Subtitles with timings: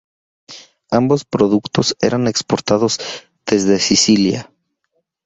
[0.89, 2.97] Ambos productos eran exportados
[3.45, 4.51] desde Sicilia.